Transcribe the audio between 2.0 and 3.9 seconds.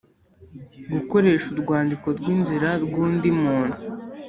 rw’inzira rw’undi muntu